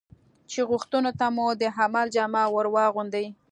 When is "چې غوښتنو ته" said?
0.51-1.27